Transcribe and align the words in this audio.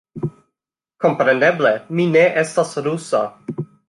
Kompreneble, 1.05 1.73
mi 1.99 2.07
ne 2.15 2.23
estas 2.45 2.73
rusa 2.89 3.21